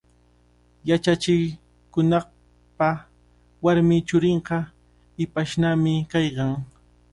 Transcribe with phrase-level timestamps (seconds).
[0.89, 2.87] Yachachikuqpa
[3.63, 4.57] warmi churinqa
[5.17, 6.51] hipashnami kaykan.